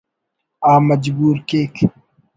آ 0.71 0.73
مجبور 0.87 1.35
کیک 1.49 1.73